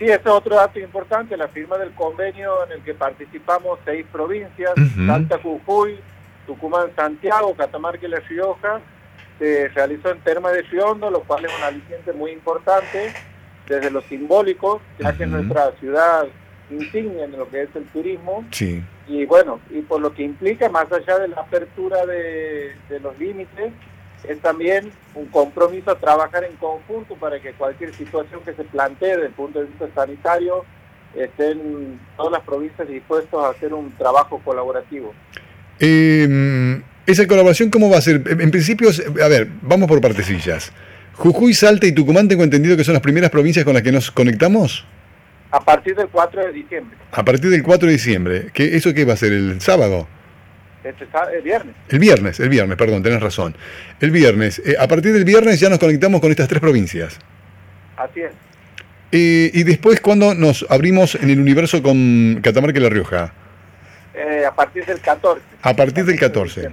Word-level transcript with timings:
Sí, 0.00 0.06
ese 0.06 0.14
es 0.14 0.26
otro 0.26 0.56
dato 0.56 0.80
importante, 0.80 1.36
la 1.36 1.48
firma 1.48 1.76
del 1.76 1.90
convenio 1.90 2.64
en 2.64 2.72
el 2.72 2.80
que 2.82 2.94
participamos 2.94 3.78
seis 3.84 4.06
provincias, 4.10 4.72
Salta, 5.06 5.38
Jujuy, 5.42 5.98
Tucumán, 6.46 6.88
Santiago, 6.96 7.54
Catamarca 7.54 8.06
y 8.06 8.08
La 8.08 8.20
Rioja, 8.20 8.80
se 9.38 9.68
realizó 9.68 10.10
en 10.10 10.20
Terma 10.20 10.52
de 10.52 10.64
Fiondo, 10.64 11.10
lo 11.10 11.20
cual 11.24 11.44
es 11.44 11.52
un 11.54 11.64
aliciente 11.64 12.14
muy 12.14 12.30
importante 12.30 13.12
desde 13.66 13.90
lo 13.90 14.00
simbólico, 14.00 14.80
ya 14.98 15.12
que 15.14 15.24
es 15.24 15.28
nuestra 15.28 15.72
ciudad 15.72 16.26
insignia 16.70 17.26
en 17.26 17.32
lo 17.32 17.50
que 17.50 17.64
es 17.64 17.76
el 17.76 17.84
turismo. 17.88 18.46
Sí. 18.52 18.82
Y 19.06 19.26
bueno, 19.26 19.60
y 19.68 19.82
por 19.82 20.00
lo 20.00 20.14
que 20.14 20.22
implica, 20.22 20.70
más 20.70 20.90
allá 20.90 21.18
de 21.18 21.28
la 21.28 21.42
apertura 21.42 22.06
de, 22.06 22.74
de 22.88 23.00
los 23.00 23.18
límites, 23.18 23.70
es 24.28 24.40
también 24.40 24.90
un 25.14 25.26
compromiso 25.26 25.90
a 25.90 25.98
trabajar 25.98 26.44
en 26.44 26.56
conjunto 26.56 27.14
para 27.16 27.40
que 27.40 27.52
cualquier 27.52 27.94
situación 27.94 28.40
que 28.44 28.54
se 28.54 28.64
plantee 28.64 29.10
desde 29.10 29.26
el 29.26 29.32
punto 29.32 29.60
de 29.60 29.66
vista 29.66 29.88
sanitario 29.94 30.64
estén 31.14 31.98
todas 32.16 32.32
las 32.32 32.42
provincias 32.42 32.86
dispuestos 32.88 33.44
a 33.44 33.50
hacer 33.50 33.74
un 33.74 33.92
trabajo 33.96 34.40
colaborativo. 34.44 35.12
Eh, 35.80 36.80
¿Esa 37.06 37.26
colaboración 37.26 37.70
cómo 37.70 37.90
va 37.90 37.98
a 37.98 38.00
ser? 38.00 38.22
En 38.26 38.50
principio, 38.50 38.90
a 39.22 39.28
ver, 39.28 39.48
vamos 39.62 39.88
por 39.88 40.00
partecillas. 40.00 40.72
Jujuy, 41.14 41.54
Salta 41.54 41.86
y 41.86 41.92
Tucumán 41.92 42.28
tengo 42.28 42.44
entendido 42.44 42.76
que 42.76 42.84
son 42.84 42.94
las 42.94 43.02
primeras 43.02 43.30
provincias 43.30 43.64
con 43.64 43.74
las 43.74 43.82
que 43.82 43.92
nos 43.92 44.10
conectamos. 44.10 44.86
A 45.50 45.60
partir 45.60 45.96
del 45.96 46.08
4 46.08 46.46
de 46.46 46.52
diciembre. 46.52 46.96
A 47.10 47.24
partir 47.24 47.50
del 47.50 47.62
4 47.62 47.86
de 47.86 47.92
diciembre. 47.92 48.46
¿Qué, 48.52 48.76
¿Eso 48.76 48.94
qué 48.94 49.04
va 49.04 49.14
a 49.14 49.16
ser? 49.16 49.32
¿El 49.32 49.60
sábado? 49.60 50.06
Este, 50.82 51.06
el 51.34 51.42
viernes. 51.42 51.74
El 51.88 51.98
viernes, 51.98 52.40
el 52.40 52.48
viernes, 52.48 52.76
perdón, 52.76 53.02
tenés 53.02 53.20
razón. 53.20 53.54
El 54.00 54.10
viernes. 54.10 54.60
Eh, 54.64 54.76
a 54.78 54.88
partir 54.88 55.12
del 55.12 55.24
viernes 55.24 55.60
ya 55.60 55.68
nos 55.68 55.78
conectamos 55.78 56.20
con 56.20 56.30
estas 56.30 56.48
tres 56.48 56.60
provincias. 56.60 57.18
Así 57.96 58.20
es. 58.20 58.32
Eh, 59.12 59.50
y 59.52 59.62
después, 59.64 60.00
¿cuándo 60.00 60.34
nos 60.34 60.64
abrimos 60.68 61.16
en 61.16 61.30
el 61.30 61.40
universo 61.40 61.82
con 61.82 62.40
Catamarca 62.42 62.78
y 62.78 62.82
La 62.82 62.88
Rioja? 62.88 63.32
Eh, 64.14 64.44
a 64.44 64.54
partir 64.54 64.84
del 64.86 65.00
14. 65.00 65.42
A 65.62 65.74
partir 65.74 66.04
del 66.04 66.18
14. 66.18 66.70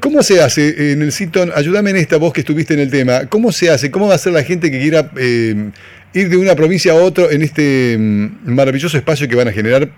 ¿Cómo 0.00 0.22
se 0.22 0.42
hace 0.42 0.92
en 0.92 1.02
el 1.02 1.12
sitio? 1.12 1.44
Ayúdame 1.54 1.90
en 1.90 1.96
esta 1.96 2.16
voz 2.16 2.32
que 2.32 2.40
estuviste 2.40 2.74
en 2.74 2.80
el 2.80 2.90
tema. 2.90 3.26
¿Cómo 3.28 3.52
se 3.52 3.70
hace? 3.70 3.90
¿Cómo 3.90 4.08
va 4.08 4.14
a 4.14 4.18
ser 4.18 4.32
la 4.32 4.42
gente 4.42 4.70
que 4.70 4.78
quiera 4.78 5.10
eh, 5.16 5.70
ir 6.12 6.28
de 6.28 6.36
una 6.36 6.54
provincia 6.54 6.92
a 6.92 6.96
otra 6.96 7.26
en 7.30 7.42
este 7.42 7.96
mm, 7.98 8.52
maravilloso 8.54 8.96
espacio 8.96 9.28
que 9.28 9.36
van 9.36 9.48
a 9.48 9.52
generar 9.52 9.88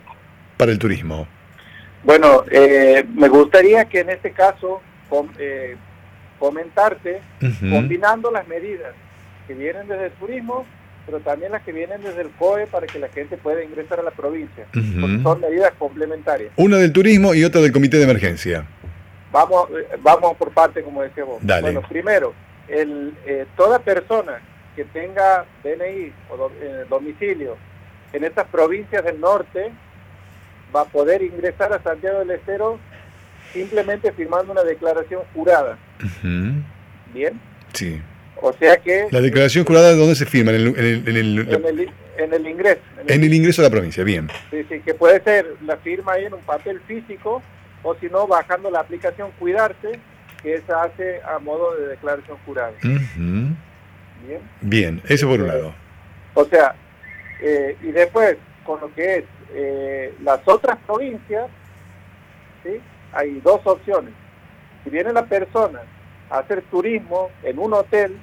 para 0.56 0.72
el 0.72 0.78
turismo? 0.78 1.26
Bueno, 2.04 2.44
eh, 2.50 3.04
me 3.14 3.28
gustaría 3.28 3.86
que 3.86 4.00
en 4.00 4.10
este 4.10 4.32
caso 4.32 4.80
eh, 5.38 5.76
comentarte 6.38 7.22
combinando 7.70 8.30
las 8.30 8.46
medidas 8.46 8.92
que 9.46 9.54
vienen 9.54 9.88
desde 9.88 10.06
el 10.06 10.12
turismo, 10.12 10.66
pero 11.06 11.20
también 11.20 11.52
las 11.52 11.62
que 11.62 11.72
vienen 11.72 12.02
desde 12.02 12.22
el 12.22 12.30
COE 12.30 12.66
para 12.66 12.86
que 12.86 12.98
la 12.98 13.08
gente 13.08 13.36
pueda 13.38 13.64
ingresar 13.64 14.00
a 14.00 14.02
la 14.02 14.10
provincia. 14.10 14.66
son 15.22 15.40
medidas 15.40 15.72
complementarias. 15.78 16.52
Una 16.56 16.76
del 16.76 16.92
turismo 16.92 17.34
y 17.34 17.44
otra 17.44 17.62
del 17.62 17.72
comité 17.72 17.96
de 17.96 18.04
emergencia. 18.04 18.66
Vamos, 19.32 19.68
eh, 19.70 19.96
vamos 20.02 20.36
por 20.36 20.52
parte, 20.52 20.82
como 20.82 21.02
decía 21.02 21.24
vos. 21.24 21.38
Dale. 21.40 21.62
Bueno, 21.62 21.82
primero, 21.88 22.34
el, 22.68 23.14
toda 23.56 23.78
persona 23.78 24.40
que 24.76 24.84
tenga 24.84 25.46
DNI 25.62 26.12
o 26.30 26.50
domicilio 26.90 27.56
en 28.12 28.24
estas 28.24 28.46
provincias 28.48 29.04
del 29.04 29.20
norte 29.20 29.72
va 30.74 30.82
a 30.82 30.84
poder 30.84 31.22
ingresar 31.22 31.72
a 31.72 31.82
Santiago 31.82 32.20
del 32.20 32.32
Estero 32.32 32.78
simplemente 33.52 34.12
firmando 34.12 34.52
una 34.52 34.64
declaración 34.64 35.22
jurada. 35.32 35.78
¿Bien? 37.12 37.40
Sí. 37.72 38.00
O 38.40 38.52
sea 38.52 38.76
que... 38.76 39.06
¿La 39.10 39.20
declaración 39.20 39.64
jurada 39.64 39.94
dónde 39.94 40.16
se 40.16 40.26
firma? 40.26 40.50
En 40.50 40.56
el, 40.56 40.66
en 40.66 41.16
el, 41.16 41.38
en 42.18 42.34
el, 42.34 42.46
ingreso. 42.46 42.80
En 43.06 43.22
el, 43.22 43.32
ingreso 43.32 43.62
a 43.62 43.64
la 43.64 43.70
provincia, 43.70 44.02
bien. 44.02 44.28
Sí, 44.50 44.64
sí, 44.68 44.80
que 44.80 44.94
puede 44.94 45.22
ser 45.22 45.46
la 45.64 45.76
firma 45.78 46.12
ahí 46.12 46.24
en 46.24 46.34
un 46.34 46.42
papel 46.42 46.80
físico 46.80 47.42
o 47.84 47.94
si 47.96 48.06
no, 48.06 48.26
bajando 48.26 48.70
la 48.70 48.80
aplicación 48.80 49.30
Cuidarse, 49.38 49.98
que 50.42 50.54
esa 50.54 50.82
hace 50.82 51.20
a 51.22 51.38
modo 51.38 51.76
de 51.76 51.88
declaración 51.88 52.36
jurada. 52.44 52.72
Bien. 52.82 53.56
Bien, 54.62 55.02
eso 55.06 55.28
por 55.28 55.40
un 55.40 55.48
lado. 55.48 55.74
O 56.34 56.44
sea, 56.46 56.74
eh, 57.40 57.76
y 57.82 57.92
después, 57.92 58.36
con 58.64 58.80
lo 58.80 58.92
que 58.94 59.18
es 59.18 59.24
eh, 59.52 60.14
las 60.22 60.40
otras 60.46 60.78
provincias, 60.86 61.48
¿sí? 62.62 62.80
hay 63.12 63.40
dos 63.40 63.60
opciones. 63.64 64.12
Si 64.82 64.90
viene 64.90 65.12
la 65.12 65.24
persona 65.24 65.80
a 66.30 66.38
hacer 66.38 66.62
turismo 66.70 67.30
en 67.42 67.58
un 67.58 67.72
hotel, 67.74 68.18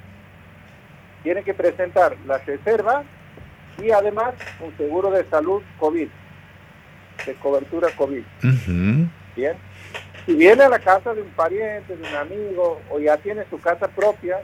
tiene 1.24 1.44
que 1.44 1.54
presentar 1.54 2.16
la 2.26 2.38
reserva 2.40 3.04
y 3.78 3.92
además 3.92 4.34
un 4.60 4.76
seguro 4.78 5.12
de 5.12 5.24
salud 5.30 5.62
COVID, 5.80 6.08
de 7.26 7.36
cobertura 7.36 7.90
COVID. 7.96 8.24
Bien. 9.36 9.56
Si 10.26 10.34
viene 10.34 10.64
a 10.64 10.70
la 10.70 10.80
casa 10.80 11.14
de 11.14 11.22
un 11.22 11.30
pariente, 11.30 11.96
de 11.96 12.08
un 12.08 12.16
amigo, 12.16 12.80
o 12.92 13.00
ya 13.00 13.18
tiene 13.18 13.44
su 13.50 13.60
casa 13.60 13.88
propia, 13.88 14.38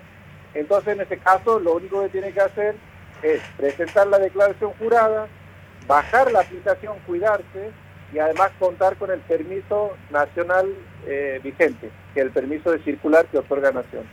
entonces 0.53 0.95
en 0.95 1.01
ese 1.01 1.17
caso 1.17 1.59
lo 1.59 1.75
único 1.75 2.01
que 2.01 2.09
tiene 2.09 2.31
que 2.31 2.41
hacer 2.41 2.75
es 3.21 3.41
presentar 3.57 4.07
la 4.07 4.19
declaración 4.19 4.71
jurada, 4.79 5.27
bajar 5.87 6.31
la 6.31 6.41
aplicación 6.41 6.97
Cuidarse 7.05 7.71
y 8.13 8.19
además 8.19 8.51
contar 8.59 8.95
con 8.97 9.11
el 9.11 9.19
permiso 9.21 9.91
nacional 10.11 10.67
eh, 11.05 11.39
vigente, 11.43 11.89
que 12.13 12.19
es 12.21 12.25
el 12.25 12.31
permiso 12.31 12.71
de 12.71 12.79
circular 12.83 13.25
que 13.27 13.37
otorga 13.37 13.71
Nación. 13.71 14.05